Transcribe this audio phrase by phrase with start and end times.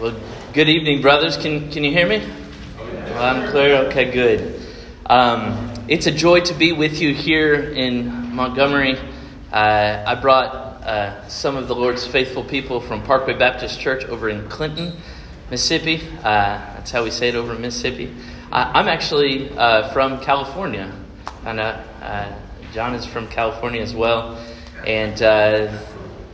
[0.00, 0.14] Well,
[0.52, 1.36] good evening, brothers.
[1.36, 2.24] Can, can you hear me?
[2.78, 3.74] Well, I'm clear.
[3.86, 4.64] Okay, good.
[5.06, 8.96] Um, it's a joy to be with you here in Montgomery.
[9.52, 14.28] Uh, I brought uh, some of the Lord's faithful people from Parkway Baptist Church over
[14.28, 14.92] in Clinton,
[15.50, 16.00] Mississippi.
[16.18, 18.14] Uh, that's how we say it over in Mississippi.
[18.52, 20.92] I'm actually uh, from California,
[21.44, 22.38] and uh,
[22.72, 24.38] John is from California as well.
[24.86, 25.76] And uh,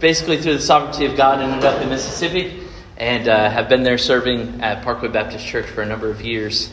[0.01, 2.61] basically, through the sovereignty of God, ended up in Mississippi
[2.97, 6.73] and uh, have been there serving at Parkway Baptist Church for a number of years.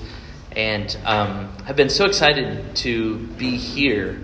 [0.51, 4.19] And um, have been so excited to be here.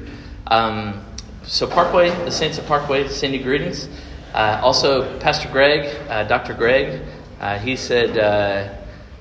[0.45, 1.03] Um,
[1.43, 3.87] so, Parkway, the Saints of Parkway, send you greetings.
[4.33, 6.53] Uh, also, Pastor Greg, uh, Dr.
[6.53, 7.01] Greg,
[7.39, 8.75] uh, he said, uh,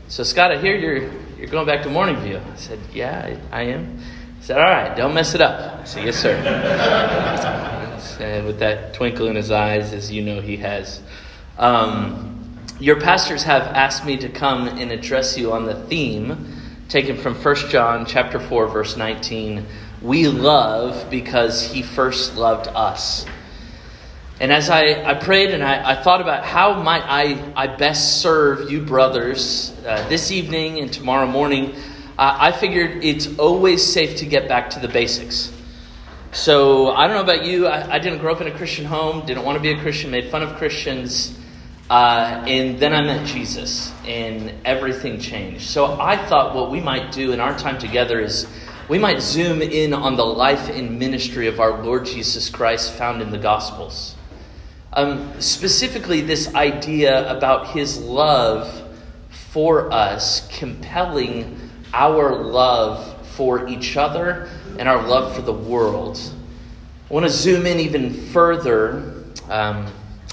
[0.09, 2.38] So, Scott, I hear you're, you're going back to Morning View.
[2.38, 3.98] I said, Yeah, I, I am.
[3.98, 5.80] He said, All right, don't mess it up.
[5.80, 6.34] I said, Yes, sir.
[8.20, 11.01] and with that twinkle in his eyes, as you know he has.
[11.59, 12.35] Um,
[12.79, 16.53] your pastors have asked me to come and address you on the theme
[16.88, 19.65] taken from 1 John chapter 4 verse 19.
[20.02, 23.24] We love because he first loved us.
[24.38, 28.21] And as I, I prayed and I, I thought about how might I, I best
[28.21, 31.74] serve you brothers uh, this evening and tomorrow morning,
[32.18, 35.51] uh, I figured it's always safe to get back to the basics.
[36.33, 39.24] So I don't know about you, I, I didn't grow up in a Christian home,
[39.24, 41.35] didn't want to be a Christian, made fun of Christians.
[41.88, 45.68] Uh, and then I met Jesus, and everything changed.
[45.68, 48.48] So I thought what we might do in our time together is
[48.88, 53.23] we might zoom in on the life and ministry of our Lord Jesus Christ found
[53.23, 54.16] in the Gospels.
[54.93, 58.82] Um, specifically, this idea about his love
[59.50, 64.48] for us compelling our love for each other
[64.78, 66.19] and our love for the world.
[67.09, 69.25] I want to zoom in even further.
[69.48, 69.87] Um,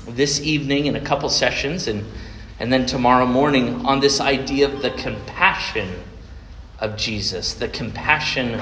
[0.07, 2.05] this evening in a couple sessions and,
[2.59, 5.89] and then tomorrow morning on this idea of the compassion
[6.79, 8.59] of Jesus, the compassion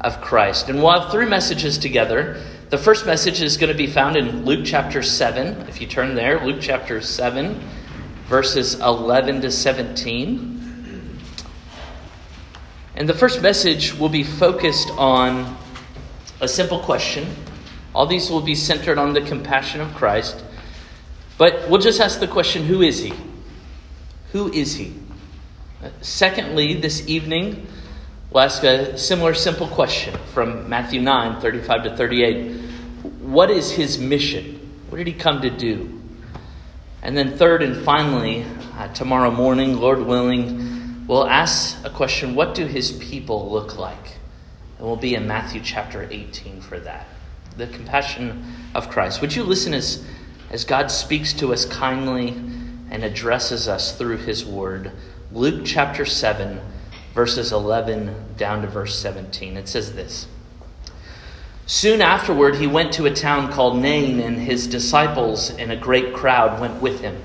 [0.00, 0.68] of Christ.
[0.68, 2.42] And we'll have three messages together.
[2.70, 5.68] The first message is going to be found in Luke chapter 7.
[5.68, 7.60] If you turn there, Luke chapter 7,
[8.26, 11.18] verses 11 to 17.
[12.96, 15.56] And the first message will be focused on
[16.40, 17.26] a simple question.
[17.94, 20.44] All these will be centered on the compassion of Christ.
[21.40, 23.14] But we'll just ask the question who is he?
[24.32, 24.92] Who is he?
[26.02, 27.66] Secondly, this evening,
[28.30, 32.60] we'll ask a similar simple question from Matthew 9 35 to 38.
[33.22, 34.70] What is his mission?
[34.90, 36.02] What did he come to do?
[37.00, 38.44] And then, third and finally,
[38.76, 44.18] uh, tomorrow morning, Lord willing, we'll ask a question What do his people look like?
[44.76, 47.06] And we'll be in Matthew chapter 18 for that.
[47.56, 49.22] The compassion of Christ.
[49.22, 50.04] Would you listen as
[50.50, 52.30] as God speaks to us kindly
[52.90, 54.90] and addresses us through his word.
[55.32, 56.60] Luke chapter 7,
[57.14, 59.56] verses 11 down to verse 17.
[59.56, 60.26] It says this
[61.66, 66.12] Soon afterward, he went to a town called Nain, and his disciples and a great
[66.12, 67.16] crowd went with him.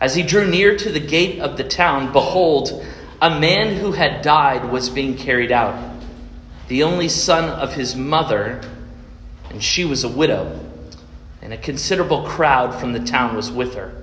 [0.00, 2.86] As he drew near to the gate of the town, behold,
[3.20, 5.76] a man who had died was being carried out,
[6.68, 8.62] the only son of his mother,
[9.50, 10.67] and she was a widow
[11.42, 13.94] and a considerable crowd from the town was with her.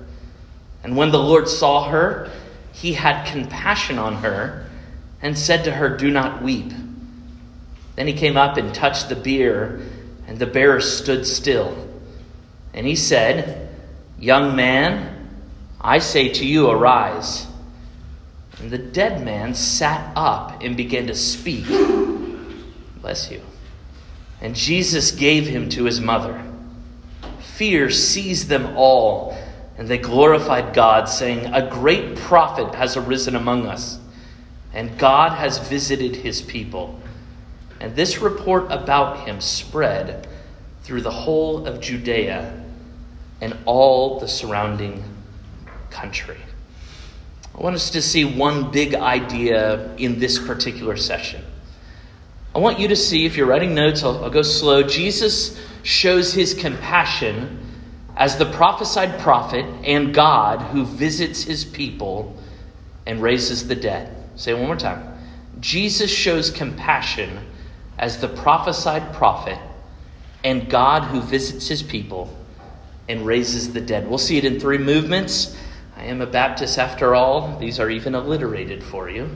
[0.82, 2.30] And when the Lord saw her,
[2.72, 4.66] he had compassion on her
[5.20, 6.72] and said to her, Do not weep.
[7.96, 9.82] Then he came up and touched the bier,
[10.26, 11.76] and the bearer stood still.
[12.74, 13.68] And he said,
[14.18, 15.28] Young man,
[15.80, 17.46] I say to you, arise.
[18.58, 21.66] And the dead man sat up and began to speak.
[23.00, 23.42] Bless you.
[24.40, 26.42] And Jesus gave him to his mother
[27.56, 29.36] fear seized them all,
[29.78, 33.98] and they glorified God, saying, A great prophet has arisen among us,
[34.74, 37.00] and God has visited his people.
[37.80, 40.28] And this report about him spread
[40.82, 42.62] through the whole of Judea
[43.40, 45.02] and all the surrounding
[45.90, 46.38] country.
[47.54, 51.42] I want us to see one big idea in this particular session.
[52.56, 54.82] I want you to see, if you're writing notes, I'll, I'll go slow.
[54.82, 57.58] Jesus shows his compassion
[58.16, 62.34] as the prophesied prophet and God who visits his people
[63.04, 64.10] and raises the dead.
[64.36, 65.18] Say it one more time.
[65.60, 67.40] Jesus shows compassion
[67.98, 69.58] as the prophesied prophet
[70.42, 72.34] and God who visits his people
[73.06, 74.08] and raises the dead.
[74.08, 75.54] We'll see it in three movements.
[75.94, 77.58] I am a Baptist after all.
[77.58, 79.28] These are even alliterated for you.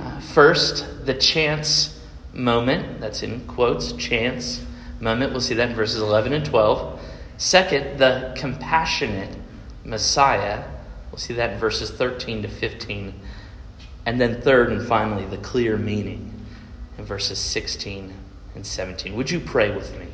[0.00, 1.95] Uh, first, the chance
[2.36, 3.00] moment.
[3.00, 4.62] That's in quotes, chance
[5.00, 5.32] moment.
[5.32, 7.00] We'll see that in verses 11 and 12.
[7.38, 9.36] Second, the compassionate
[9.84, 10.64] Messiah.
[11.10, 13.14] We'll see that in verses 13 to 15.
[14.06, 16.32] And then, third and finally, the clear meaning
[16.96, 18.12] in verses 16
[18.54, 19.14] and 17.
[19.16, 20.06] Would you pray with me?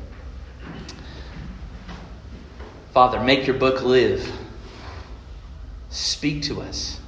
[2.91, 4.31] Father, make your book live.
[5.89, 6.99] Speak to us.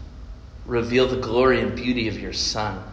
[0.65, 2.83] Reveal the glory and beauty of your Son.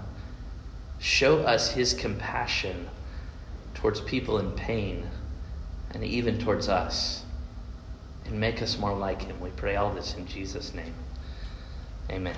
[1.03, 2.89] Show us his compassion
[3.75, 5.05] towards people in pain
[5.93, 7.25] and even towards us.
[8.25, 9.41] And make us more like him.
[9.41, 10.95] We pray all this in Jesus' name.
[12.09, 12.37] Amen.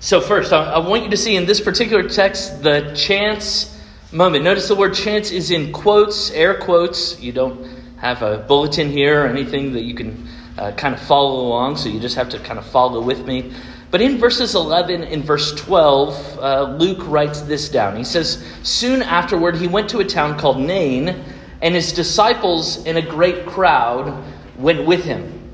[0.00, 3.74] So, first, I, want you to see in this particular text the chance
[4.12, 4.44] moment.
[4.44, 7.18] Notice the word chance is in quotes, air quotes.
[7.18, 7.64] You don't
[7.96, 10.28] have a bulletin here or anything that you can
[10.58, 13.54] uh, kind of follow along, so you just have to kind of follow with me.
[13.94, 17.96] But in verses 11 and verse 12, uh, Luke writes this down.
[17.96, 21.22] He says, Soon afterward, he went to a town called Nain,
[21.62, 24.24] and his disciples and a great crowd
[24.58, 25.48] went with him.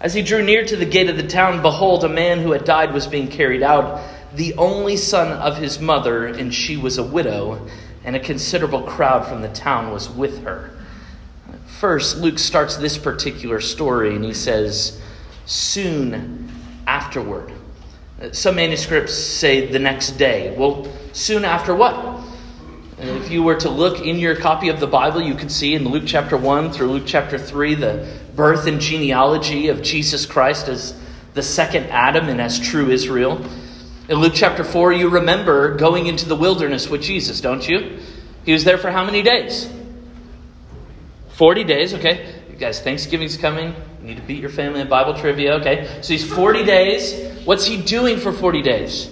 [0.00, 2.64] As he drew near to the gate of the town, behold, a man who had
[2.64, 4.02] died was being carried out,
[4.34, 7.64] the only son of his mother, and she was a widow,
[8.02, 10.76] and a considerable crowd from the town was with her.
[11.78, 15.00] First, Luke starts this particular story, and he says,
[15.46, 16.51] Soon
[16.86, 17.52] afterward.
[18.20, 20.54] Uh, some manuscripts say the next day.
[20.56, 21.94] Well, soon after what?
[21.94, 22.22] Uh,
[22.98, 25.88] if you were to look in your copy of the Bible, you can see in
[25.88, 30.94] Luke chapter 1 through Luke chapter 3 the birth and genealogy of Jesus Christ as
[31.34, 33.44] the second Adam and as true Israel.
[34.08, 37.98] In Luke chapter 4, you remember going into the wilderness with Jesus, don't you?
[38.44, 39.72] He was there for how many days?
[41.34, 42.41] 40 days, okay.
[42.62, 43.74] Guys, Thanksgiving's coming.
[44.00, 45.98] You need to beat your family in Bible trivia, okay?
[46.00, 47.44] So he's 40 days.
[47.44, 49.10] What's he doing for 40 days?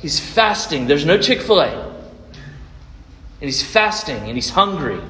[0.00, 0.88] He's fasting.
[0.88, 1.68] There's no Chick fil A.
[1.70, 5.00] And he's fasting and he's hungry.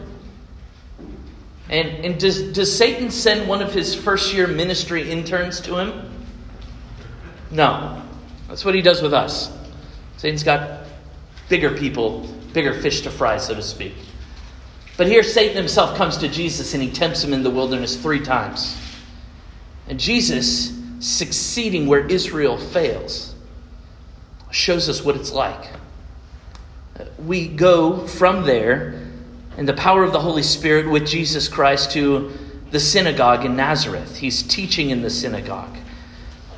[1.70, 6.12] And, and does, does Satan send one of his first year ministry interns to him?
[7.50, 8.02] No.
[8.46, 9.50] That's what he does with us.
[10.18, 10.84] Satan's got
[11.48, 13.94] bigger people, bigger fish to fry, so to speak.
[14.98, 18.20] But here Satan himself comes to Jesus and he tempts him in the wilderness three
[18.20, 18.76] times.
[19.86, 23.36] And Jesus, succeeding where Israel fails,
[24.50, 25.70] shows us what it's like.
[27.24, 29.06] We go from there
[29.56, 32.32] in the power of the Holy Spirit with Jesus Christ to
[32.72, 34.16] the synagogue in Nazareth.
[34.16, 35.76] He's teaching in the synagogue.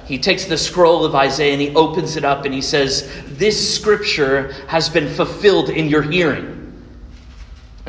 [0.06, 3.78] He takes the scroll of Isaiah and he opens it up and he says, This
[3.78, 6.59] scripture has been fulfilled in your hearing.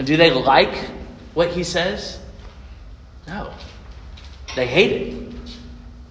[0.01, 0.75] And do they like
[1.36, 2.19] what he says?
[3.27, 3.53] No.
[4.56, 5.33] They hate it.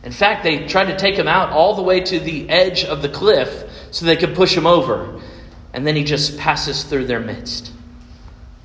[0.05, 3.03] In fact, they try to take him out all the way to the edge of
[3.03, 5.21] the cliff so they could push him over.
[5.73, 7.73] And then he just passes through their midst.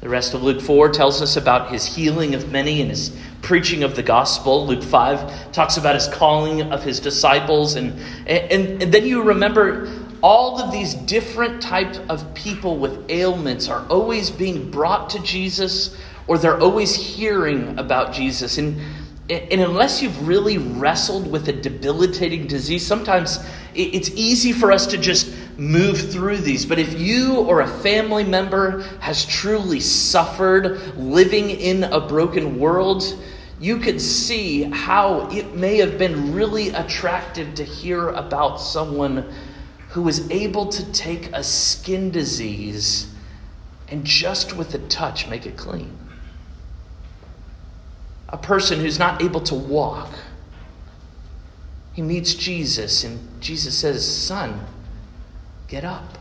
[0.01, 3.11] The rest of Luke 4 tells us about his healing of many and his
[3.41, 4.67] preaching of the gospel.
[4.67, 7.73] Luke 5 talks about his calling of his disciples.
[7.73, 9.87] And, and, and then you remember
[10.25, 15.95] all of these different types of people with ailments are always being brought to Jesus
[16.25, 18.57] or they're always hearing about Jesus.
[18.57, 18.81] And,
[19.29, 23.37] and unless you've really wrestled with a debilitating disease, sometimes
[23.75, 26.65] it's easy for us to just move through these.
[26.65, 33.03] But if you or a family member has truly suffered living in a broken world,
[33.59, 39.31] you could see how it may have been really attractive to hear about someone
[39.95, 43.09] who was able to take a skin disease
[43.87, 45.97] and just with a touch make it clean.
[48.27, 50.09] A person who's not able to walk.
[51.93, 54.65] He meets Jesus, and Jesus says, Son,
[55.69, 56.17] get up.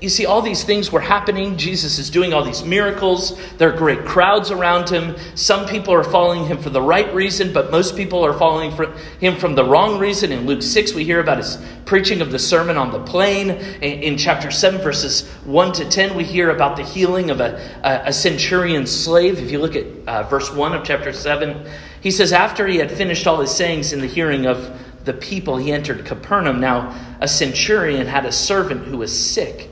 [0.00, 1.56] You see, all these things were happening.
[1.56, 3.38] Jesus is doing all these miracles.
[3.56, 5.16] There are great crowds around him.
[5.34, 8.72] Some people are following him for the right reason, but most people are following
[9.20, 10.32] him from the wrong reason.
[10.32, 13.50] In Luke 6, we hear about his preaching of the Sermon on the Plain.
[13.80, 18.12] In chapter 7, verses 1 to 10, we hear about the healing of a, a
[18.12, 19.38] centurion slave.
[19.38, 21.66] If you look at uh, verse 1 of chapter 7,
[22.02, 25.56] he says, After he had finished all his sayings in the hearing of the people,
[25.56, 26.60] he entered Capernaum.
[26.60, 29.68] Now, a centurion had a servant who was sick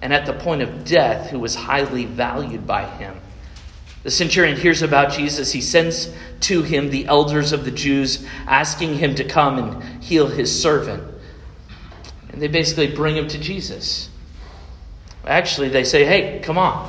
[0.00, 3.16] and at the point of death who was highly valued by him.
[4.04, 5.50] The centurion hears about Jesus.
[5.52, 10.28] He sends to him the elders of the Jews, asking him to come and heal
[10.28, 11.02] his servant.
[12.30, 14.08] And they basically bring him to Jesus.
[15.26, 16.88] Actually, they say, Hey, come on.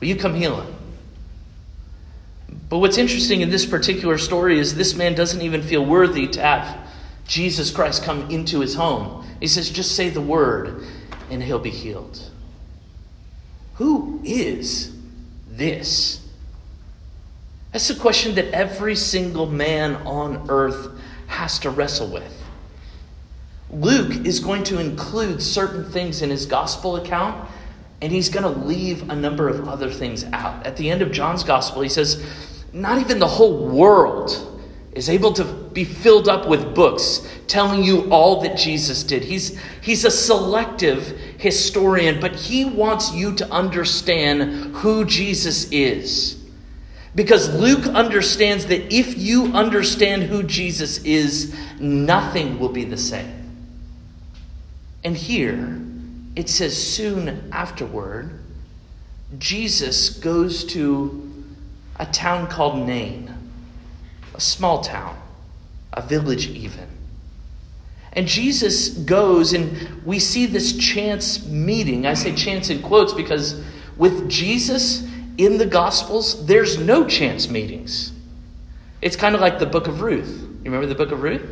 [0.00, 0.74] Will you come heal him?
[2.68, 6.40] But what's interesting in this particular story is this man doesn't even feel worthy to
[6.40, 6.81] have
[7.26, 9.26] Jesus Christ come into his home.
[9.40, 10.84] He says, just say the word
[11.30, 12.30] and he'll be healed.
[13.74, 14.94] Who is
[15.48, 16.20] this?
[17.72, 20.90] That's a question that every single man on earth
[21.26, 22.38] has to wrestle with.
[23.70, 27.48] Luke is going to include certain things in his gospel account,
[28.02, 30.66] and he's going to leave a number of other things out.
[30.66, 32.22] At the end of John's gospel, he says,
[32.74, 34.60] Not even the whole world
[34.92, 39.22] is able to be filled up with books telling you all that Jesus did.
[39.22, 41.06] He's, he's a selective
[41.38, 46.42] historian, but he wants you to understand who Jesus is.
[47.14, 53.38] Because Luke understands that if you understand who Jesus is, nothing will be the same.
[55.04, 55.80] And here,
[56.36, 58.30] it says soon afterward,
[59.38, 61.44] Jesus goes to
[61.96, 63.32] a town called Nain,
[64.34, 65.16] a small town,
[65.92, 66.88] a village even.
[68.14, 72.06] And Jesus goes, and we see this chance meeting.
[72.06, 73.62] I say chance in quotes because
[73.96, 75.08] with Jesus
[75.38, 78.12] in the Gospels, there's no chance meetings.
[79.00, 80.40] It's kind of like the book of Ruth.
[80.40, 81.42] You remember the book of Ruth?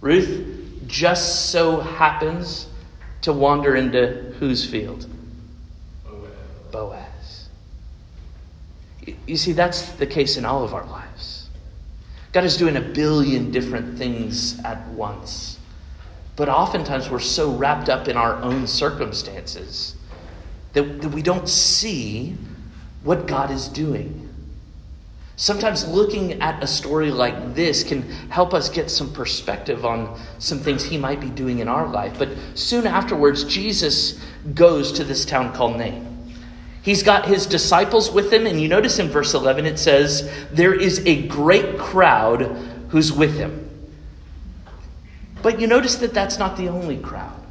[0.00, 2.68] Ruth just so happens
[3.22, 5.06] to wander into whose field?
[6.04, 6.30] Boaz.
[6.72, 7.48] Boaz.
[9.26, 11.25] You see, that's the case in all of our lives.
[12.36, 15.58] God is doing a billion different things at once.
[16.36, 19.96] But oftentimes we're so wrapped up in our own circumstances
[20.74, 22.36] that, that we don't see
[23.02, 24.28] what God is doing.
[25.36, 30.58] Sometimes looking at a story like this can help us get some perspective on some
[30.58, 32.18] things he might be doing in our life.
[32.18, 34.20] But soon afterwards, Jesus
[34.54, 36.15] goes to this town called Nain.
[36.86, 40.72] He's got his disciples with him, and you notice in verse 11 it says, There
[40.72, 42.42] is a great crowd
[42.90, 43.68] who's with him.
[45.42, 47.42] But you notice that that's not the only crowd.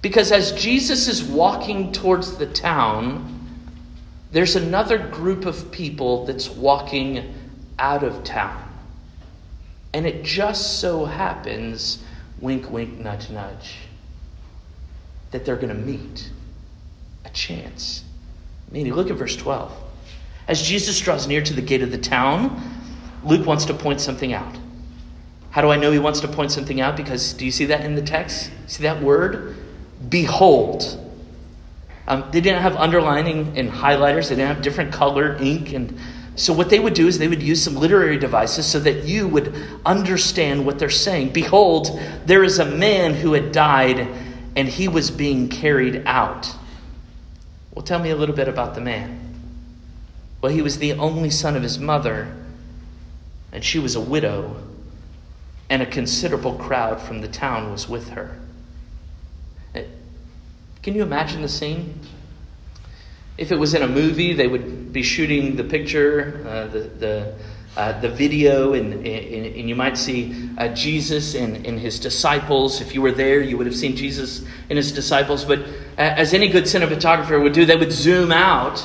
[0.00, 3.38] Because as Jesus is walking towards the town,
[4.32, 7.32] there's another group of people that's walking
[7.78, 8.68] out of town.
[9.94, 12.02] And it just so happens,
[12.40, 13.76] wink, wink, nudge, nudge,
[15.30, 16.32] that they're going to meet
[17.32, 18.04] chance.
[18.70, 19.72] Meaning, look at verse 12.
[20.48, 22.60] As Jesus draws near to the gate of the town,
[23.24, 24.56] Luke wants to point something out.
[25.50, 26.96] How do I know he wants to point something out?
[26.96, 28.50] Because do you see that in the text?
[28.66, 29.54] See that word?
[30.08, 30.98] Behold.
[32.08, 35.72] Um, they didn't have underlining and highlighters, they didn't have different color ink.
[35.72, 35.98] And
[36.34, 39.28] so, what they would do is they would use some literary devices so that you
[39.28, 41.32] would understand what they're saying.
[41.32, 44.08] Behold, there is a man who had died
[44.56, 46.50] and he was being carried out.
[47.74, 49.18] Well, tell me a little bit about the man.
[50.40, 52.34] Well, he was the only son of his mother,
[53.52, 54.56] and she was a widow,
[55.70, 58.38] and a considerable crowd from the town was with her.
[60.82, 62.00] Can you imagine the scene?
[63.38, 67.34] If it was in a movie, they would be shooting the picture, uh, the, the,
[67.76, 72.82] uh, the video, and, and, and, you might see uh, Jesus and, and his disciples.
[72.82, 75.44] If you were there, you would have seen Jesus and his disciples.
[75.44, 75.60] But
[75.96, 78.84] as any good cinematographer would do, they would zoom out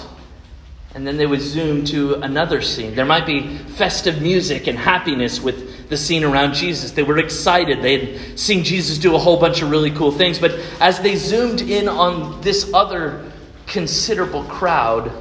[0.98, 2.96] and then they would zoom to another scene.
[2.96, 6.90] There might be festive music and happiness with the scene around Jesus.
[6.90, 7.84] They were excited.
[7.84, 10.40] They had seen Jesus do a whole bunch of really cool things.
[10.40, 13.32] But as they zoomed in on this other
[13.68, 15.12] considerable crowd,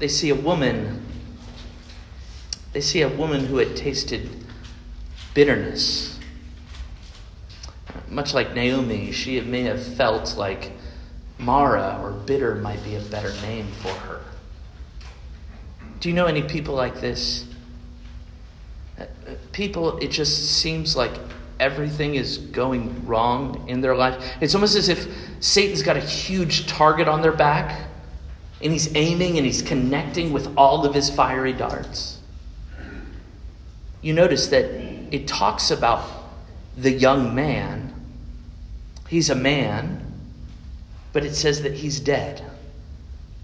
[0.00, 1.04] they see a woman.
[2.78, 4.30] They see a woman who had tasted
[5.34, 6.16] bitterness.
[8.08, 10.70] Much like Naomi, she may have felt like
[11.40, 14.20] Mara or bitter might be a better name for her.
[15.98, 17.48] Do you know any people like this?
[18.96, 19.06] Uh, uh,
[19.50, 21.14] people, it just seems like
[21.58, 24.24] everything is going wrong in their life.
[24.40, 25.08] It's almost as if
[25.40, 27.88] Satan's got a huge target on their back
[28.62, 32.17] and he's aiming and he's connecting with all of his fiery darts.
[34.00, 34.64] You notice that
[35.12, 36.08] it talks about
[36.76, 37.92] the young man.
[39.08, 40.12] He's a man,
[41.12, 42.42] but it says that he's dead.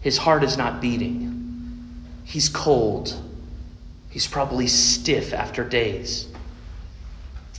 [0.00, 3.20] His heart is not beating, he's cold.
[4.10, 6.28] He's probably stiff after days.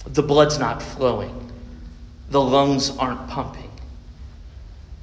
[0.06, 1.52] The blood's not flowing.
[2.30, 3.70] The lungs aren't pumping.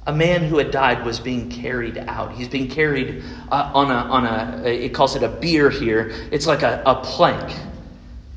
[0.07, 2.31] A man who had died was being carried out.
[2.33, 6.11] He's being carried uh, on a, on a, it calls it a bier here.
[6.31, 7.55] It's like a, a plank.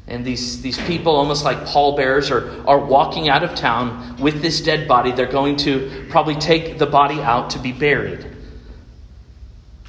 [0.09, 4.61] And these, these people, almost like pallbearers, are, are walking out of town with this
[4.61, 5.11] dead body.
[5.11, 8.25] They're going to probably take the body out to be buried.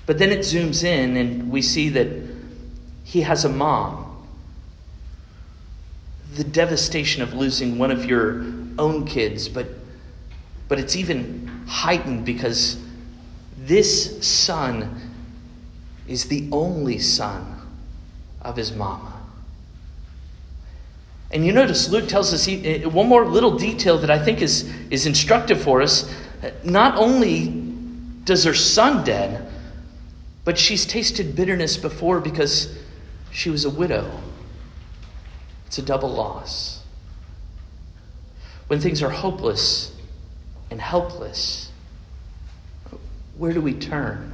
[0.07, 2.07] But then it zooms in, and we see that
[3.03, 4.25] he has a mom.
[6.33, 8.43] The devastation of losing one of your
[8.79, 9.67] own kids, but,
[10.67, 12.81] but it's even heightened because
[13.57, 14.99] this son
[16.07, 17.61] is the only son
[18.41, 19.06] of his mama.
[21.31, 24.41] And you notice Luke tells us he, eh, one more little detail that I think
[24.41, 26.13] is, is instructive for us.
[26.63, 27.47] Not only
[28.23, 29.51] does her son dead,
[30.45, 32.77] but she's tasted bitterness before because
[33.31, 34.09] she was a widow.
[35.65, 36.81] It's a double loss.
[38.67, 39.93] When things are hopeless
[40.71, 41.71] and helpless,
[43.37, 44.33] where do we turn?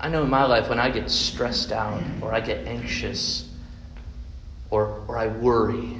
[0.00, 3.48] I know in my life when I get stressed out or I get anxious
[4.70, 5.98] or, or I worry,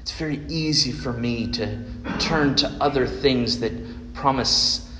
[0.00, 1.82] it's very easy for me to
[2.18, 3.72] turn to other things that
[4.14, 4.90] promise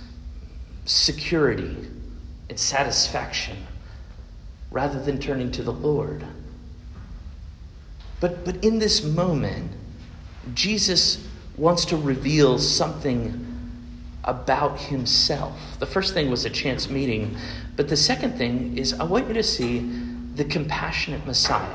[0.85, 1.77] security
[2.49, 3.57] and satisfaction
[4.71, 6.25] rather than turning to the Lord.
[8.21, 9.73] But, but in this moment,
[10.55, 11.27] Jesus
[11.57, 13.47] wants to reveal something
[14.25, 15.59] about himself.
[15.79, 17.37] The first thing was a chance meeting,
[17.77, 19.81] but the second thing is I want you to see
[20.35, 21.69] the compassionate Messiah.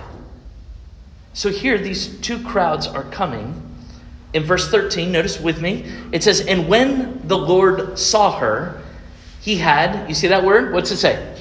[1.36, 3.62] So here, these two crowds are coming.
[4.34, 8.82] In verse 13, notice with me, it says, And when the Lord saw her,
[9.42, 10.74] he had, you see that word?
[10.74, 11.38] What's it say?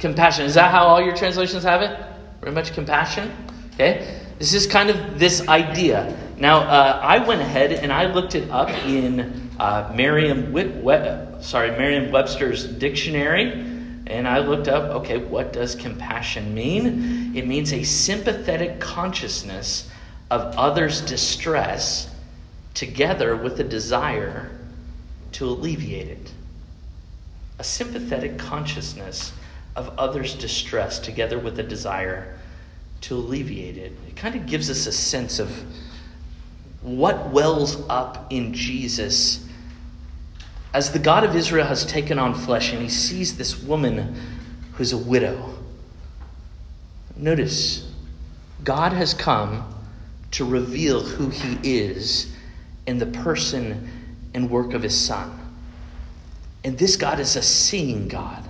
[0.00, 0.44] Compassion.
[0.44, 1.96] Is that how all your translations have it?
[2.40, 3.30] Very much compassion.
[3.74, 4.20] Okay?
[4.40, 6.18] This is kind of this idea.
[6.36, 10.52] Now, uh, I went ahead and I looked it up in uh, Merriam,
[11.40, 13.71] sorry, Merriam-Webster's dictionary,
[14.06, 14.90] and I looked up.
[14.96, 17.34] Okay, what does compassion mean?
[17.36, 19.88] It means a sympathetic consciousness
[20.30, 22.10] of others' distress,
[22.74, 24.50] together with a desire
[25.32, 26.32] to alleviate it.
[27.58, 29.32] A sympathetic consciousness
[29.76, 32.38] of others' distress, together with a desire
[33.02, 33.92] to alleviate it.
[34.08, 35.50] It kind of gives us a sense of
[36.82, 39.46] what wells up in Jesus
[40.74, 44.16] as the God of Israel has taken on flesh and he sees this woman
[44.74, 45.54] who's a widow.
[47.16, 47.92] Notice,
[48.64, 49.74] God has come
[50.32, 52.34] to reveal who he is
[52.86, 53.90] in the person
[54.34, 55.38] and work of his son.
[56.64, 58.48] And this God is a seeing God.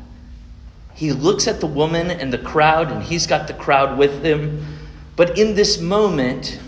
[0.95, 4.79] He looks at the woman and the crowd, and he's got the crowd with him.
[5.17, 6.61] But in this moment,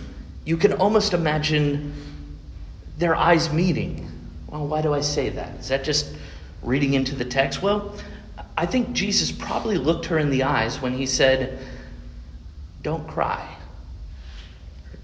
[0.43, 1.93] you can almost imagine
[2.97, 4.04] their eyes meeting.
[4.47, 5.59] Well, why do I say that?
[5.59, 6.15] Is that just
[6.61, 7.61] reading into the text?
[7.61, 7.95] Well,
[8.57, 11.59] I think Jesus probably looked her in the eyes when he said,
[12.81, 13.55] Don't cry.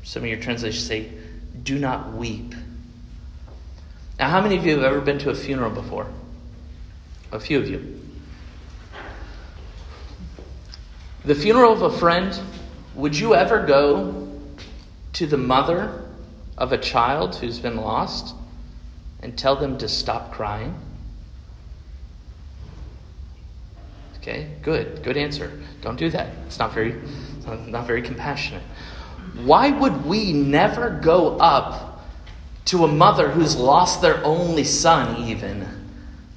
[0.04, 1.12] Some of your translations say,
[1.63, 2.54] Do not weep.
[4.19, 6.08] Now, how many of you have ever been to a funeral before?
[7.32, 7.99] A few of you.
[11.25, 12.39] The funeral of a friend,
[12.95, 14.30] would you ever go
[15.13, 16.04] to the mother
[16.58, 18.36] of a child who's been lost
[19.21, 20.75] and tell them to stop crying?
[24.21, 25.01] Okay, good.
[25.03, 25.51] Good answer.
[25.81, 26.29] Don't do that.
[26.45, 26.95] It's not very
[27.67, 28.62] not very compassionate.
[29.43, 32.03] Why would we never go up
[32.65, 35.67] to a mother who's lost their only son even,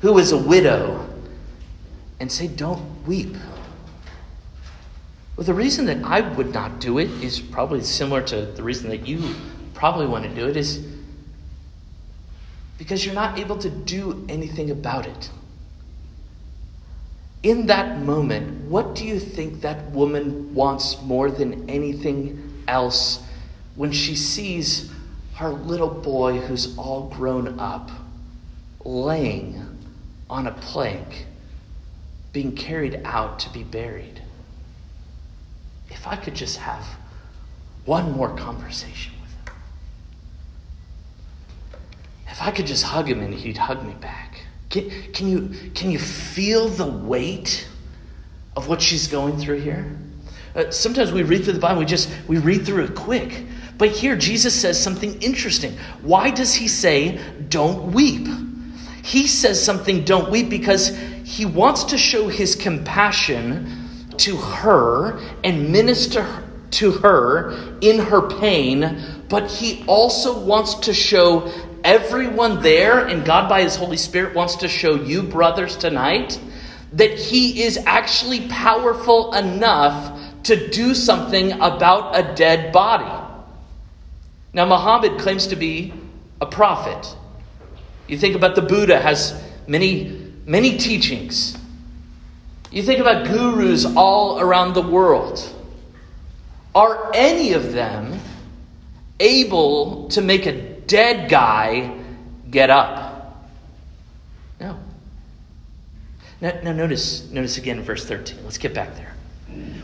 [0.01, 1.07] who is a widow,
[2.21, 3.37] and say, "Don't weep"?
[5.37, 8.89] Well, the reason that I would not do it is probably similar to the reason
[8.89, 9.35] that you
[9.75, 10.87] probably want to do it is
[12.79, 15.31] because you're not able to do anything about it.
[17.43, 23.23] In that moment, what do you think that woman wants more than anything else
[23.75, 24.91] when she sees
[25.35, 27.91] her little boy who's all grown up
[28.85, 29.79] laying
[30.31, 31.27] on a plank,
[32.33, 34.23] being carried out to be buried?
[35.95, 36.85] if I could just have
[37.87, 39.55] one more conversation with him.
[42.29, 44.45] If I could just hug him and he'd hug me back.
[44.71, 47.69] Can, can, you, can you feel the weight
[48.57, 49.97] of what she's going through here?
[50.55, 53.45] Uh, sometimes we read through the Bible, we just we read through it quick.
[53.77, 55.77] But here Jesus says something interesting.
[56.03, 58.29] Why does he say, don't weep?
[59.03, 63.85] He says something, don't weep, because he wants to show his compassion
[64.19, 71.53] to her and minister to her in her pain, but he also wants to show
[71.85, 76.41] everyone there, and God by his Holy Spirit wants to show you, brothers, tonight,
[76.95, 83.23] that he is actually powerful enough to do something about a dead body.
[84.53, 85.93] Now, Muhammad claims to be
[86.41, 87.17] a prophet.
[88.09, 91.57] You think about the Buddha has many, many teachings.
[92.71, 95.41] You think about gurus all around the world.
[96.75, 98.21] Are any of them
[99.21, 101.99] able to make a dead guy
[102.51, 103.51] get up?
[104.61, 104.79] No.
[106.41, 108.45] Now, now notice, notice again verse 13.
[108.45, 109.15] Let's get back there.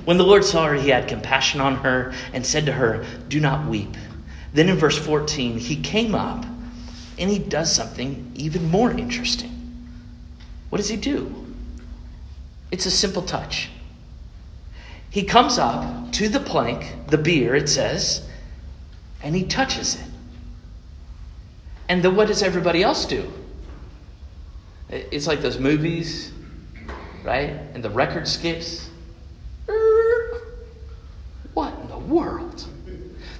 [0.04, 3.40] When the Lord saw her, he had compassion on her and said to her, Do
[3.40, 3.96] not weep.
[4.52, 6.44] Then in verse 14, he came up
[7.18, 9.50] and he does something even more interesting.
[10.70, 11.46] What does he do?
[12.70, 13.70] It's a simple touch.
[15.10, 18.26] He comes up to the plank, the bier, it says,
[19.22, 20.09] and he touches it.
[21.90, 23.28] And then what does everybody else do?
[24.88, 26.30] It's like those movies,
[27.24, 27.50] right?
[27.74, 28.88] And the record skips.
[29.68, 30.40] Er,
[31.52, 32.64] what in the world?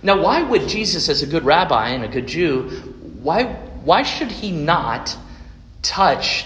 [0.03, 2.71] Now, why would Jesus, as a good rabbi and a good Jew,
[3.23, 3.45] why,
[3.85, 5.17] why should he not
[5.83, 6.45] touch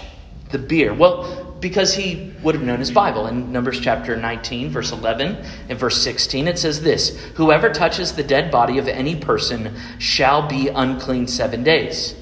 [0.51, 0.93] the bier?
[0.93, 3.25] Well, because he would have known his Bible.
[3.25, 8.21] In Numbers chapter 19, verse 11 and verse 16, it says this Whoever touches the
[8.21, 12.13] dead body of any person shall be unclean seven days.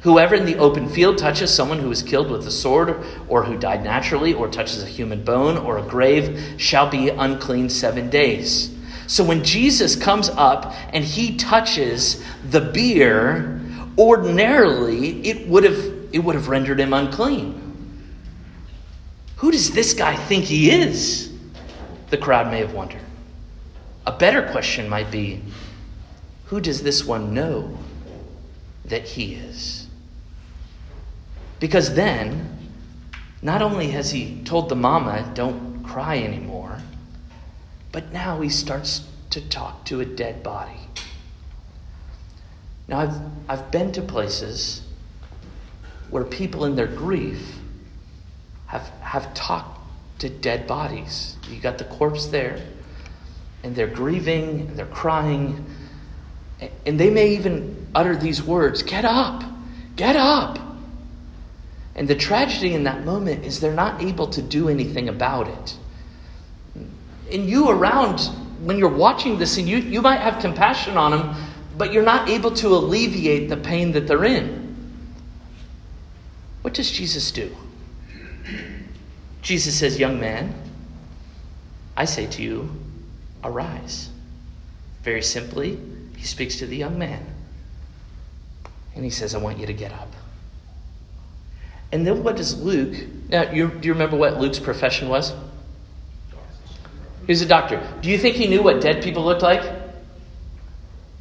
[0.00, 2.96] Whoever in the open field touches someone who is killed with a sword,
[3.28, 7.70] or who died naturally, or touches a human bone or a grave, shall be unclean
[7.70, 8.76] seven days.
[9.06, 13.60] So when Jesus comes up and he touches the bier,
[13.96, 15.78] ordinarily it would have
[16.10, 17.67] it would have rendered him unclean.
[19.38, 21.32] Who does this guy think he is?
[22.10, 23.02] The crowd may have wondered.
[24.04, 25.42] A better question might be
[26.46, 27.78] who does this one know
[28.86, 29.86] that he is?
[31.60, 32.58] Because then,
[33.42, 36.78] not only has he told the mama, don't cry anymore,
[37.92, 40.80] but now he starts to talk to a dead body.
[42.88, 44.82] Now, I've, I've been to places
[46.10, 47.57] where people in their grief
[48.68, 49.78] have, have talked
[50.20, 51.36] to dead bodies.
[51.48, 52.60] You got the corpse there,
[53.62, 55.66] and they're grieving, and they're crying,
[56.86, 59.42] and they may even utter these words Get up!
[59.96, 60.58] Get up!
[61.94, 65.76] And the tragedy in that moment is they're not able to do anything about it
[67.30, 68.20] and you around
[68.62, 71.36] when you're watching this and you, you might have compassion on them,
[71.76, 74.76] but you're not able to alleviate the pain that they're in.
[76.62, 77.54] What does Jesus do?
[79.48, 80.52] Jesus says, Young man,
[81.96, 82.68] I say to you,
[83.42, 84.10] arise.
[85.02, 85.80] Very simply,
[86.18, 87.24] he speaks to the young man.
[88.94, 90.12] And he says, I want you to get up.
[91.92, 92.94] And then what does Luke,
[93.30, 95.32] now you, do you remember what Luke's profession was?
[97.26, 97.82] He's a doctor.
[98.02, 99.62] Do you think he knew what dead people looked like?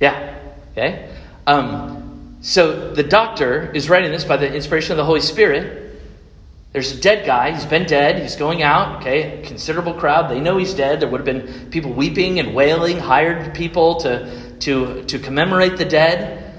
[0.02, 0.38] Yeah.
[0.74, 1.16] Okay.
[1.46, 5.87] Um, so the doctor is writing this by the inspiration of the Holy Spirit.
[6.78, 7.54] There's a dead guy.
[7.54, 8.22] He's been dead.
[8.22, 8.98] He's going out.
[8.98, 9.42] Okay.
[9.44, 10.30] Considerable crowd.
[10.30, 11.00] They know he's dead.
[11.00, 15.86] There would have been people weeping and wailing, hired people to, to, to commemorate the
[15.86, 16.54] dead.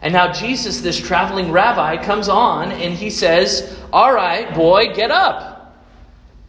[0.00, 5.12] And now Jesus, this traveling rabbi, comes on and he says, All right, boy, get
[5.12, 5.80] up.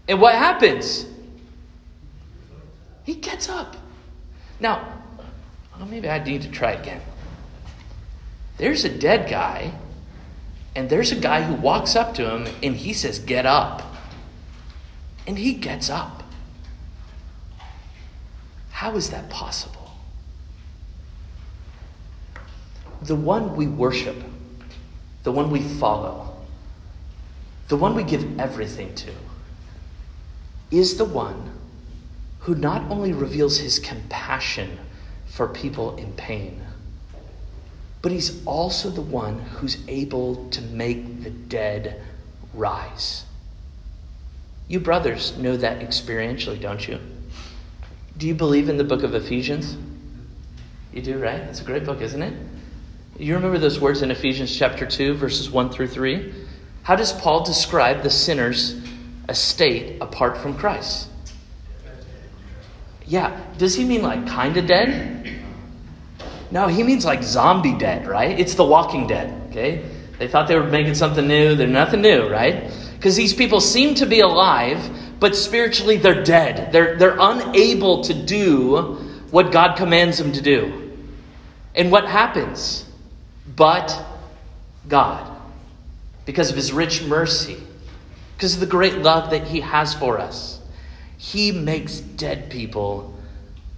[0.07, 1.05] And what happens?
[3.03, 3.75] He gets up.
[4.59, 4.91] Now,
[5.77, 7.01] well, maybe I need to try again.
[8.57, 9.71] There's a dead guy,
[10.75, 13.83] and there's a guy who walks up to him and he says, Get up.
[15.27, 16.23] And he gets up.
[18.71, 19.91] How is that possible?
[23.03, 24.17] The one we worship,
[25.23, 26.35] the one we follow,
[27.67, 29.11] the one we give everything to,
[30.71, 31.51] is the one
[32.39, 34.79] who not only reveals his compassion
[35.27, 36.61] for people in pain,
[38.03, 42.01] but he's also the one who's able to make the dead
[42.53, 43.23] rise.
[44.67, 46.99] You brothers know that experientially, don't you?
[48.17, 49.77] Do you believe in the book of Ephesians?
[50.93, 51.39] You do, right?
[51.39, 52.33] It's a great book, isn't it?
[53.17, 56.33] You remember those words in Ephesians chapter 2, verses 1 through 3?
[56.83, 58.75] How does Paul describe the sinner's
[59.29, 61.07] estate apart from Christ?
[63.05, 63.39] Yeah.
[63.57, 65.42] Does he mean like kind of dead?
[66.53, 68.39] No, he means like zombie dead, right?
[68.39, 69.83] It's the walking dead, okay?
[70.19, 71.55] They thought they were making something new.
[71.55, 72.71] They're nothing new, right?
[72.95, 74.87] Because these people seem to be alive,
[75.19, 76.71] but spiritually they're dead.
[76.71, 78.99] They're, they're unable to do
[79.31, 80.91] what God commands them to do.
[81.73, 82.85] And what happens?
[83.55, 83.99] But
[84.87, 85.35] God,
[86.27, 87.57] because of his rich mercy,
[88.37, 90.61] because of the great love that he has for us.
[91.17, 93.17] He makes dead people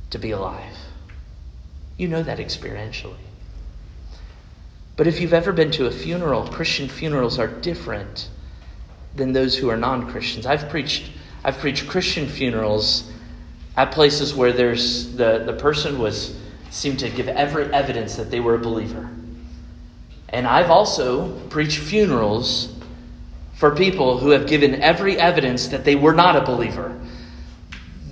[0.09, 0.75] to be alive.
[1.97, 3.15] You know that experientially.
[4.97, 8.29] But if you've ever been to a funeral, Christian funerals are different
[9.15, 10.45] than those who are non-Christians.
[10.45, 11.11] I've preached
[11.43, 13.11] I've preached Christian funerals
[13.77, 16.35] at places where there's the, the person was
[16.71, 19.09] seemed to give every evidence that they were a believer.
[20.29, 22.73] And I've also preached funerals
[23.53, 26.99] for people who have given every evidence that they were not a believer.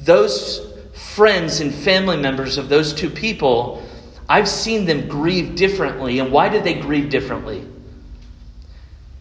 [0.03, 0.72] Those
[1.15, 3.83] friends and family members of those two people,
[4.27, 6.19] I've seen them grieve differently.
[6.19, 7.67] And why did they grieve differently?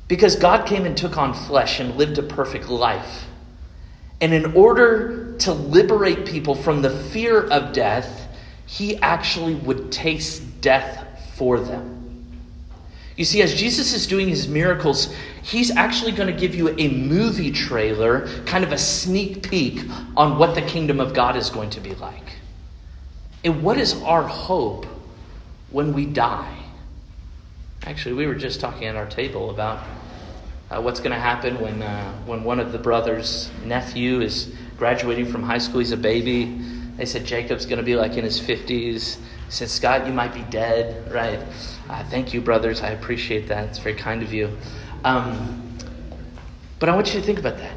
[0.08, 3.24] Because God came and took on flesh and lived a perfect life.
[4.20, 8.28] And in order to liberate people from the fear of death,
[8.66, 12.01] he actually would taste death for them.
[13.22, 16.88] You see, as Jesus is doing his miracles, he's actually going to give you a
[16.88, 19.80] movie trailer, kind of a sneak peek
[20.16, 22.32] on what the kingdom of God is going to be like.
[23.44, 24.86] And what is our hope
[25.70, 26.64] when we die?
[27.84, 29.86] Actually, we were just talking at our table about
[30.72, 35.30] uh, what's going to happen when, uh, when one of the brothers' nephew is graduating
[35.30, 35.78] from high school.
[35.78, 36.60] He's a baby.
[36.96, 39.18] They said Jacob's going to be like in his 50s.
[39.52, 41.38] Said, Scott, you might be dead, right?
[41.88, 42.80] Uh, thank you, brothers.
[42.80, 43.68] I appreciate that.
[43.68, 44.56] It's very kind of you.
[45.04, 45.76] Um,
[46.78, 47.76] but I want you to think about that.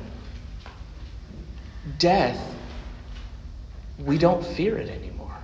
[2.00, 2.40] Death,
[4.00, 5.36] we don't fear it anymore.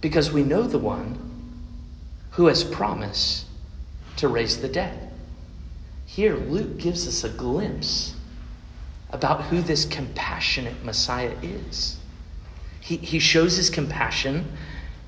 [0.00, 1.18] Because we know the one
[2.32, 3.46] who has promised
[4.16, 5.12] to raise the dead.
[6.04, 8.14] Here, Luke gives us a glimpse
[9.10, 11.97] about who this compassionate Messiah is.
[12.80, 14.46] He, he shows his compassion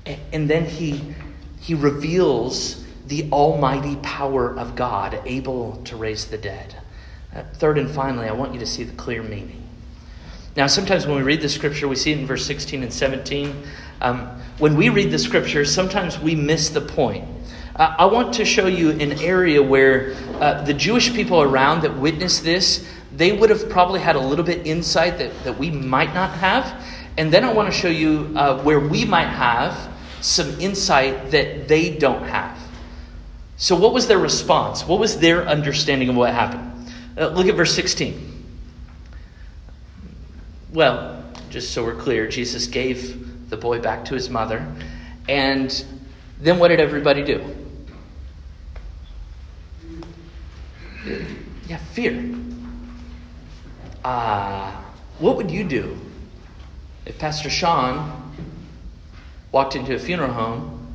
[0.05, 1.01] and then he,
[1.59, 6.75] he reveals the almighty power of God, able to raise the dead.
[7.35, 9.61] Uh, third and finally, I want you to see the clear meaning.
[10.55, 13.63] Now, sometimes when we read the scripture, we see it in verse 16 and 17.
[14.01, 17.25] Um, when we read the scripture, sometimes we miss the point.
[17.75, 21.97] Uh, I want to show you an area where uh, the Jewish people around that
[21.97, 26.13] witnessed this, they would have probably had a little bit insight that, that we might
[26.13, 26.83] not have.
[27.21, 31.67] And then I want to show you uh, where we might have some insight that
[31.67, 32.57] they don't have.
[33.57, 34.87] So, what was their response?
[34.87, 36.91] What was their understanding of what happened?
[37.15, 38.43] Uh, look at verse 16.
[40.73, 44.65] Well, just so we're clear, Jesus gave the boy back to his mother.
[45.29, 45.85] And
[46.39, 47.55] then what did everybody do?
[51.67, 52.35] Yeah, fear.
[54.03, 54.71] Uh,
[55.19, 55.99] what would you do
[57.05, 58.33] if Pastor Sean
[59.51, 60.93] walked into a funeral home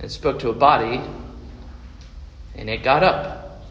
[0.00, 1.00] and spoke to a body,
[2.54, 3.62] and it got up.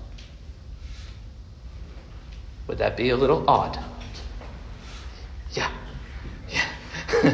[2.67, 3.79] Would that be a little odd?
[5.51, 5.71] Yeah.
[6.49, 7.33] Yeah.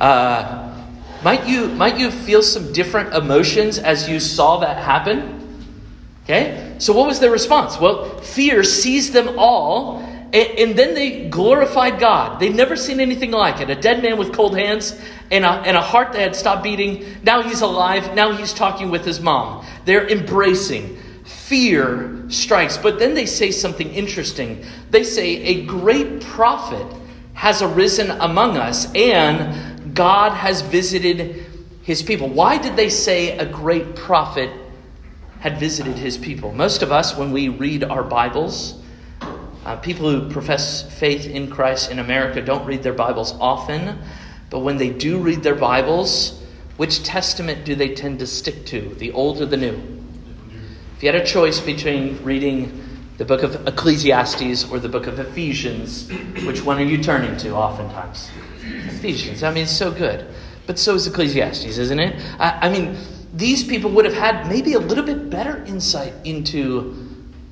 [0.00, 0.84] uh,
[1.22, 5.66] might you might you feel some different emotions as you saw that happen?
[6.24, 6.76] Okay?
[6.78, 7.78] So what was their response?
[7.78, 12.38] Well, fear seized them all and, then they glorified God.
[12.38, 13.70] They'd never seen anything like it.
[13.70, 17.04] A dead man with cold hands and a, and a heart that had stopped beating.
[17.22, 18.14] Now he's alive.
[18.14, 19.64] Now he's talking with his mom.
[19.86, 20.98] They're embracing.
[21.24, 22.76] Fear strikes.
[22.76, 24.64] But then they say something interesting.
[24.90, 26.86] They say, A great prophet
[27.32, 31.46] has arisen among us, and God has visited
[31.82, 32.28] his people.
[32.28, 34.50] Why did they say a great prophet
[35.40, 36.52] had visited his people?
[36.52, 38.82] Most of us, when we read our Bibles,
[39.68, 43.98] uh, people who profess faith in Christ in America don't read their Bibles often,
[44.48, 46.42] but when they do read their Bibles,
[46.78, 49.78] which testament do they tend to stick to, the old or the new?
[50.96, 52.82] If you had a choice between reading
[53.18, 56.10] the book of Ecclesiastes or the book of Ephesians,
[56.46, 58.30] which one are you turning to oftentimes?
[58.86, 59.42] Ephesians.
[59.42, 60.26] I mean, it's so good.
[60.66, 62.18] But so is Ecclesiastes, isn't it?
[62.40, 62.96] I, I mean,
[63.34, 67.07] these people would have had maybe a little bit better insight into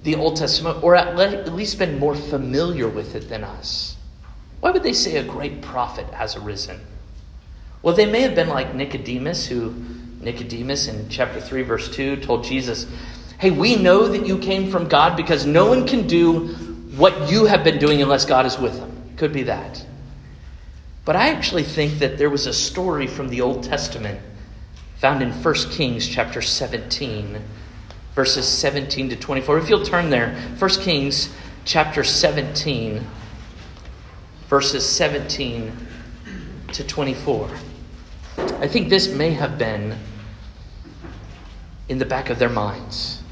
[0.06, 3.96] the Old Testament, or at, le- at least been more familiar with it than us.
[4.60, 6.80] Why would they say a great prophet has arisen?
[7.82, 9.74] Well, they may have been like Nicodemus, who
[10.20, 12.86] Nicodemus in chapter 3, verse 2 told Jesus,
[13.38, 16.54] Hey, we know that you came from God because no one can do
[16.96, 18.92] what you have been doing unless God is with them.
[19.16, 19.84] Could be that.
[21.04, 24.20] But I actually think that there was a story from the Old Testament
[24.98, 27.42] found in 1 Kings chapter 17
[28.16, 29.58] verses 17 to 24.
[29.58, 31.28] If you'll turn there, 1 Kings
[31.66, 33.06] chapter 17,
[34.48, 35.70] verses 17
[36.72, 37.50] to 24.
[38.38, 39.98] I think this may have been
[41.90, 43.22] in the back of their minds.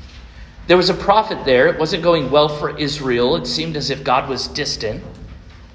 [0.66, 1.66] There was a prophet there.
[1.68, 3.36] It wasn't going well for Israel.
[3.36, 5.02] It seemed as if God was distant.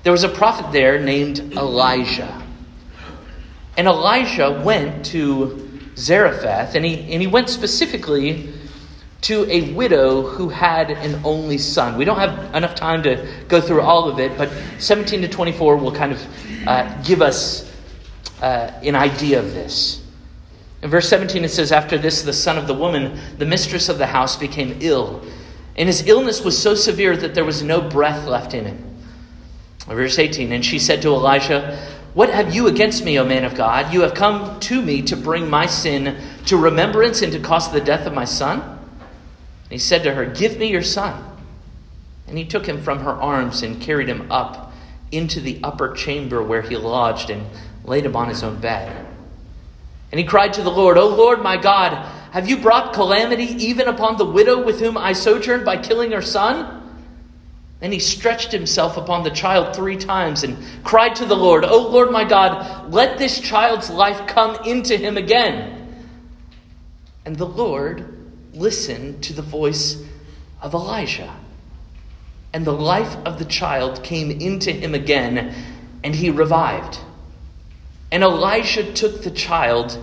[0.04, 2.44] There was a prophet there named Elijah.
[3.76, 5.68] And Elijah went to
[5.98, 8.54] Zarephath, and he, and he went specifically
[9.22, 11.98] to a widow who had an only son.
[11.98, 15.78] We don't have enough time to go through all of it, but 17 to 24
[15.78, 16.26] will kind of
[16.68, 17.70] uh, give us
[18.42, 20.02] uh, an idea of this.
[20.82, 23.98] In verse 17, it says, After this, the son of the woman, the mistress of
[23.98, 25.22] the house, became ill.
[25.76, 28.86] And his illness was so severe that there was no breath left in him.
[29.88, 31.78] Verse 18, And she said to Elijah,
[32.14, 33.92] What have you against me, O man of God?
[33.92, 37.82] You have come to me to bring my sin to remembrance and to cause the
[37.82, 38.79] death of my son?
[39.70, 41.24] And he said to her, Give me your son.
[42.28, 44.74] And he took him from her arms and carried him up
[45.12, 47.46] into the upper chamber where he lodged and
[47.84, 49.06] laid him on his own bed.
[50.12, 51.94] And he cried to the Lord, O Lord my God,
[52.32, 56.22] have you brought calamity even upon the widow with whom I sojourned by killing her
[56.22, 56.76] son?
[57.80, 61.88] Then he stretched himself upon the child three times and cried to the Lord, O
[61.90, 65.76] Lord my God, let this child's life come into him again.
[67.26, 68.19] And the Lord
[68.54, 70.04] listened to the voice
[70.62, 71.36] of Elijah.
[72.54, 75.54] And the life of the child came into him again,
[76.04, 77.00] and he revived.
[78.12, 79.98] And Elijah took the child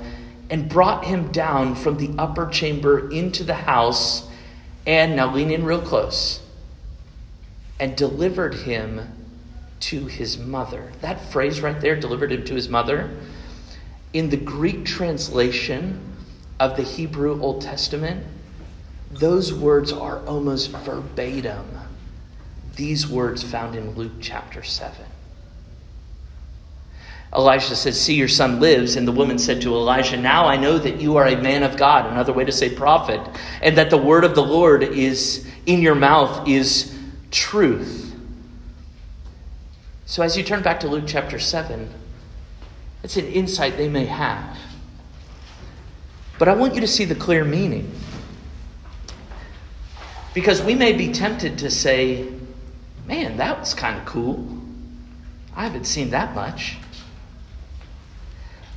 [0.48, 4.28] and brought him down from the upper chamber into the house,
[4.87, 6.40] and now lean in real close,
[7.80, 9.12] and delivered him
[9.80, 10.92] to his mother.
[11.00, 13.11] That phrase right there, delivered him to his mother,
[14.12, 16.00] in the Greek translation
[16.61, 18.24] of the Hebrew Old Testament,
[19.11, 21.77] those words are almost verbatim
[22.77, 24.95] these words found in Luke chapter 7.
[27.33, 28.97] Elisha says, See, your son lives.
[28.97, 31.77] And the woman said to Elijah, Now I know that you are a man of
[31.77, 33.21] God, another way to say prophet,
[33.62, 36.97] and that the word of the Lord is in your mouth is
[37.31, 38.14] truth.
[40.05, 41.92] So as you turn back to Luke chapter 7,
[43.03, 44.57] it's an insight they may have.
[46.38, 47.90] But I want you to see the clear meaning.
[50.37, 52.29] Because we may be tempted to say,
[53.07, 54.46] man, that was kind of cool.
[55.57, 56.77] I haven't seen that much.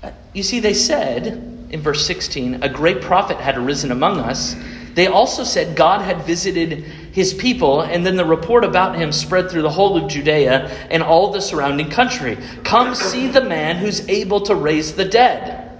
[0.02, 1.28] Uh, you see, they said
[1.70, 4.56] in verse 16, a great prophet had arisen among us.
[4.94, 9.52] They also said God had visited his people, and then the report about him spread
[9.52, 12.38] through the whole of Judea and all the surrounding country.
[12.64, 15.78] Come see the man who's able to raise the dead.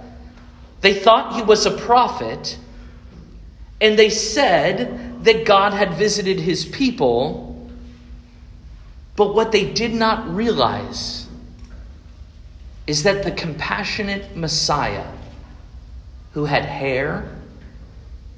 [0.82, 2.58] They thought he was a prophet,
[3.80, 7.68] and they said that God had visited his people.
[9.16, 11.26] But what they did not realize
[12.86, 15.06] is that the compassionate Messiah,
[16.32, 17.36] who had hair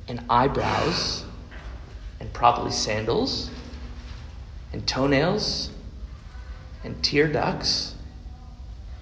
[0.09, 1.25] and eyebrows
[2.21, 3.51] and probably sandals
[4.73, 5.71] and toenails
[6.85, 7.95] and tear ducts,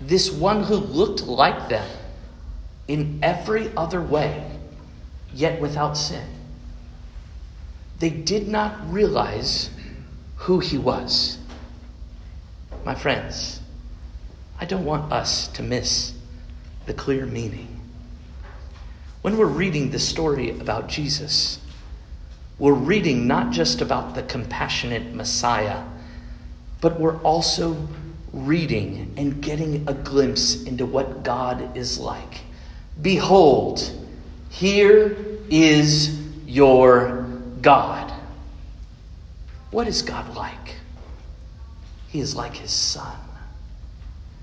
[0.01, 1.89] this one who looked like them
[2.89, 4.51] in every other way,
[5.33, 6.27] yet without sin.
[8.01, 9.69] They did not realize
[10.37, 11.37] who he was.
[12.83, 13.61] My friends,
[14.59, 16.15] I don't want us to miss
[16.87, 17.81] the clear meaning.
[19.21, 21.61] When we're reading the story about Jesus,
[22.59, 25.85] we're reading not just about the compassionate Messiah,
[26.81, 27.87] but we're also
[28.33, 32.41] reading and getting a glimpse into what God is like.
[33.03, 33.93] Behold,
[34.49, 35.15] here
[35.51, 37.30] is your
[37.61, 38.13] God.
[39.71, 40.77] What is God like?
[42.09, 43.17] He is like his son.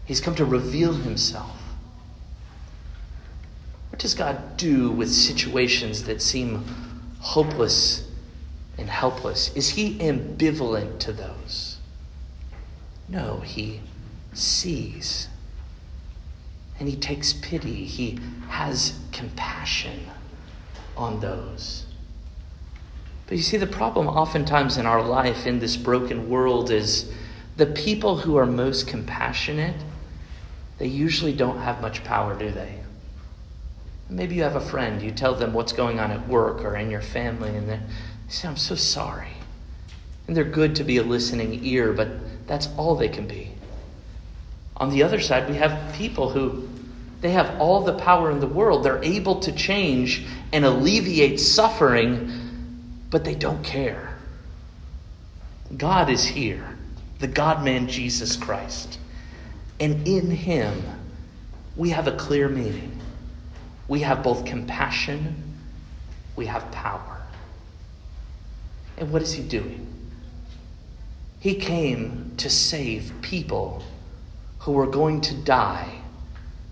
[0.05, 1.59] He's come to reveal himself.
[3.89, 6.63] What does God do with situations that seem
[7.19, 8.07] hopeless
[8.77, 9.53] and helpless?
[9.55, 11.79] Is he ambivalent to those?
[13.09, 13.81] No, he
[14.33, 15.27] sees.
[16.79, 17.85] And he takes pity.
[17.85, 20.07] He has compassion
[20.95, 21.86] on those.
[23.27, 27.11] But you see, the problem oftentimes in our life in this broken world is
[27.57, 29.75] the people who are most compassionate,
[30.77, 32.79] they usually don't have much power, do they?
[34.09, 36.89] Maybe you have a friend, you tell them what's going on at work or in
[36.89, 37.79] your family, and they
[38.29, 39.33] say, I'm so sorry.
[40.27, 42.09] And they're good to be a listening ear, but
[42.47, 43.51] that's all they can be.
[44.77, 46.69] On the other side, we have people who
[47.19, 48.83] they have all the power in the world.
[48.83, 52.46] They're able to change and alleviate suffering,
[53.09, 54.17] but they don't care.
[55.75, 56.77] God is here
[57.19, 58.99] the God man Jesus Christ.
[59.79, 60.83] And in him,
[61.75, 62.99] we have a clear meaning.
[63.87, 65.55] We have both compassion,
[66.35, 67.21] we have power.
[68.97, 69.85] And what is he doing?
[71.39, 73.83] He came to save people
[74.59, 76.01] who were going to die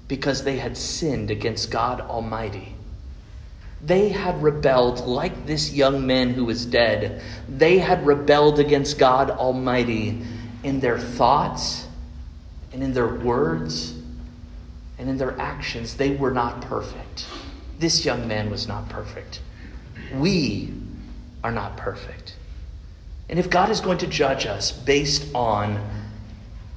[0.08, 2.75] because they had sinned against God Almighty.
[3.84, 7.22] They had rebelled like this young man who was dead.
[7.48, 10.26] They had rebelled against God Almighty
[10.64, 11.88] in their thoughts
[12.74, 13.96] and in their words
[14.98, 17.26] and in their actions, they were not perfect.
[17.78, 19.42] this young man was not perfect.
[20.14, 20.74] We
[21.44, 22.36] are not perfect.
[23.30, 25.84] And if God is going to judge us based on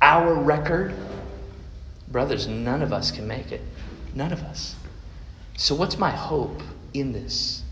[0.03, 0.95] our record,
[2.09, 3.61] brothers, none of us can make it.
[4.15, 4.75] None of us.
[5.57, 6.63] So, what's my hope
[6.95, 7.63] in this?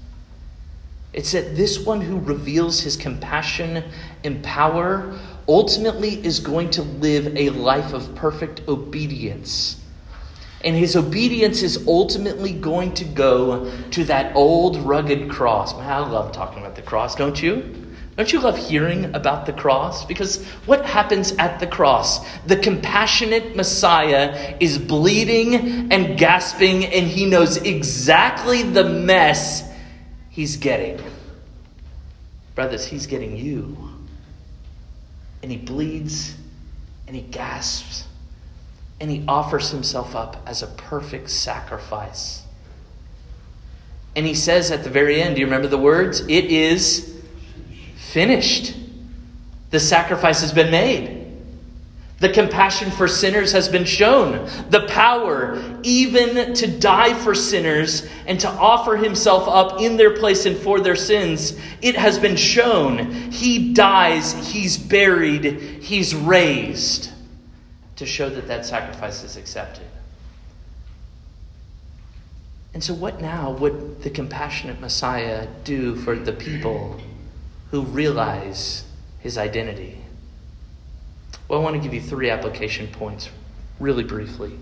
[1.13, 3.85] It's that this one who reveals his compassion
[4.23, 9.81] and power ultimately is going to live a life of perfect obedience.
[10.63, 15.75] And his obedience is ultimately going to go to that old rugged cross.
[15.77, 17.86] Man, I love talking about the cross, don't you?
[18.17, 20.07] Don't you love hearing about the cross?
[20.07, 22.27] Because what happens at the cross?
[22.47, 29.71] The compassionate Messiah is bleeding and gasping, and he knows exactly the mess
[30.31, 30.99] he's getting.
[32.55, 33.77] Brothers, he's getting you.
[35.43, 36.35] And he bleeds
[37.07, 38.07] and he gasps
[39.01, 42.43] and he offers himself up as a perfect sacrifice.
[44.17, 46.21] And he says at the very end, do you remember the words?
[46.21, 47.16] It is
[48.17, 48.75] finished.
[49.69, 51.35] The sacrifice has been made.
[52.19, 54.49] The compassion for sinners has been shown.
[54.71, 60.47] The power, even to die for sinners and to offer himself up in their place
[60.47, 63.13] and for their sins, it has been shown.
[63.31, 65.45] He dies, he's buried,
[65.83, 67.11] he's raised
[67.97, 69.85] to show that that sacrifice is accepted.
[72.73, 76.99] And so, what now would the compassionate Messiah do for the people
[77.77, 78.85] who realize
[79.19, 79.99] his identity.
[81.47, 83.29] Well, I want to give you three application points
[83.79, 84.59] really briefly.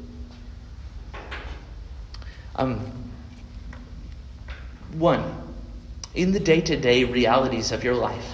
[2.57, 2.91] Um,
[4.95, 5.23] one,
[6.17, 8.33] in the day to day realities of your life,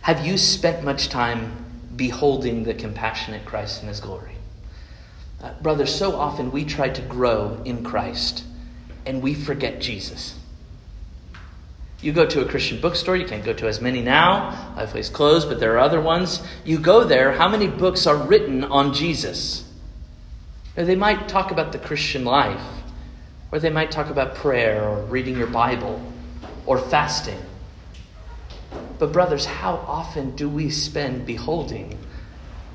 [0.00, 1.62] have you spent much time
[1.94, 4.32] beholding the compassionate Christ in his glory?
[5.42, 8.44] Uh, so often we try to grow in Christ
[9.04, 10.38] and we forget Jesus.
[12.02, 14.74] You go to a Christian bookstore, you can't go to as many now.
[14.76, 16.42] Lifeway's closed, but there are other ones.
[16.64, 19.64] You go there, how many books are written on Jesus?
[20.76, 22.60] Now, they might talk about the Christian life,
[23.50, 26.02] or they might talk about prayer, or reading your Bible,
[26.66, 27.40] or fasting.
[28.98, 31.98] But, brothers, how often do we spend beholding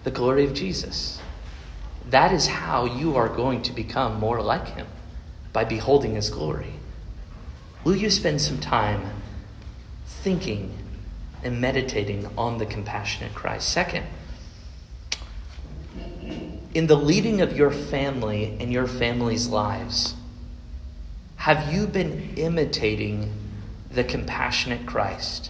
[0.03, 1.21] the glory of Jesus?
[2.09, 4.87] That is how you are going to become more like him,
[5.53, 6.73] by beholding his glory.
[7.83, 9.09] Will you spend some time
[10.05, 10.77] thinking
[11.43, 13.69] and meditating on the compassionate Christ?
[13.69, 14.05] Second,
[16.73, 20.13] in the leading of your family and your family's lives,
[21.37, 23.33] have you been imitating
[23.89, 25.49] the compassionate Christ?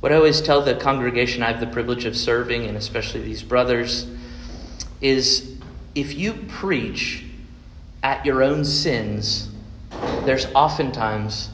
[0.00, 3.44] What I always tell the congregation I have the privilege of serving, and especially these
[3.44, 4.06] brothers,
[5.00, 5.56] is
[5.94, 7.24] if you preach
[8.02, 9.48] at your own sins,
[10.24, 11.50] there's oftentimes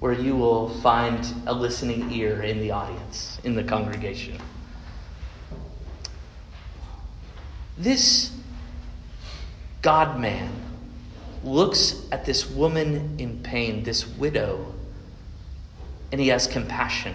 [0.00, 4.38] where you will find a listening ear in the audience, in the congregation.
[7.76, 8.30] This
[9.82, 10.52] God man
[11.42, 14.74] looks at this woman in pain, this widow,
[16.12, 17.14] and he has compassion.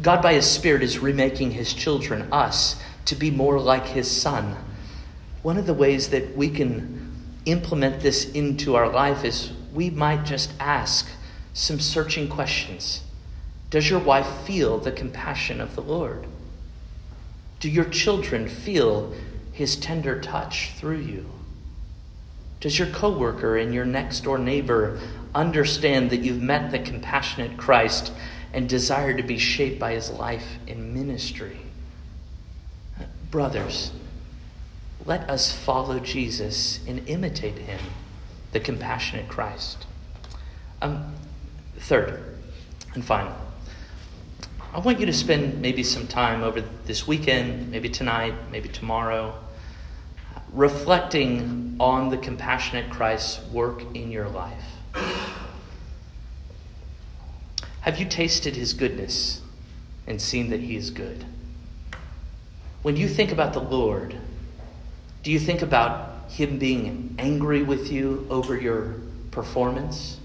[0.00, 4.56] God, by His Spirit, is remaking His children, us, to be more like His Son.
[5.42, 7.01] One of the ways that we can
[7.44, 11.08] implement this into our life is we might just ask
[11.54, 13.02] some searching questions.
[13.70, 16.26] Does your wife feel the compassion of the Lord?
[17.60, 19.14] Do your children feel
[19.52, 21.26] his tender touch through you?
[22.60, 25.00] Does your coworker and your next door neighbor
[25.34, 28.12] understand that you've met the compassionate Christ
[28.52, 31.58] and desire to be shaped by his life in ministry?
[33.30, 33.92] Brothers,
[35.04, 37.80] let us follow Jesus and imitate him,
[38.52, 39.86] the compassionate Christ.
[40.80, 41.14] Um,
[41.78, 42.38] third
[42.94, 43.34] and final,
[44.72, 49.34] I want you to spend maybe some time over this weekend, maybe tonight, maybe tomorrow,
[50.52, 54.64] reflecting on the compassionate Christ's work in your life.
[57.80, 59.40] Have you tasted his goodness
[60.06, 61.24] and seen that he is good?
[62.82, 64.16] When you think about the Lord,
[65.22, 68.94] do you think about Him being angry with you over your
[69.30, 70.18] performance?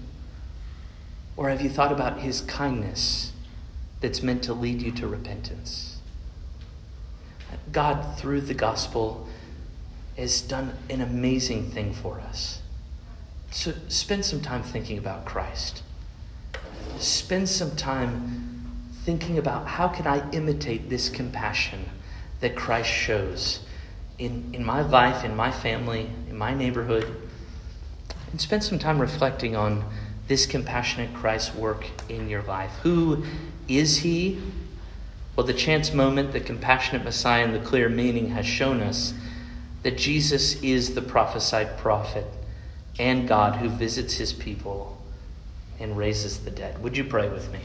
[1.36, 3.32] Or have you thought about His kindness
[4.00, 5.98] that's meant to lead you to repentance?
[7.72, 9.28] God, through the gospel,
[10.16, 12.60] has done an amazing thing for us.
[13.50, 15.82] So spend some time thinking about Christ.
[16.98, 18.66] Spend some time
[19.04, 21.84] thinking about how can I imitate this compassion
[22.40, 23.60] that Christ shows
[24.18, 27.14] in, in my life, in my family, in my neighborhood.
[28.30, 29.84] and spend some time reflecting on
[30.26, 32.72] this compassionate Christ work in your life.
[32.82, 33.24] Who
[33.66, 34.38] is he?
[35.34, 39.14] Well, the chance moment, the compassionate Messiah, and the clear meaning has shown us
[39.82, 42.26] that Jesus is the prophesied prophet
[42.98, 45.00] and God who visits his people
[45.78, 46.82] and raises the dead.
[46.82, 47.60] Would you pray with me?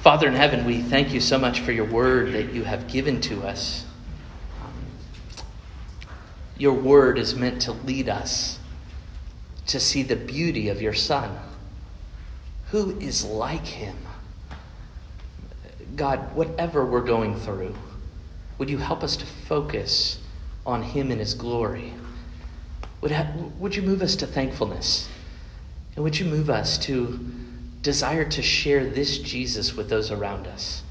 [0.00, 3.20] Father in heaven, we thank you so much for your word that you have given
[3.22, 3.83] to us.
[6.56, 8.58] Your word is meant to lead us
[9.66, 11.38] to see the beauty of your Son.
[12.70, 13.96] Who is like him?
[15.96, 17.74] God, whatever we're going through,
[18.58, 20.20] would you help us to focus
[20.66, 21.92] on him and his glory?
[23.00, 25.08] Would, ha- would you move us to thankfulness?
[25.94, 27.18] And would you move us to
[27.82, 30.82] desire to share this Jesus with those around us?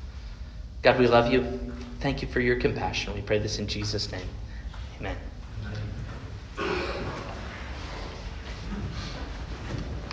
[0.82, 1.72] God, we love you.
[2.00, 3.14] Thank you for your compassion.
[3.14, 4.28] We pray this in Jesus' name.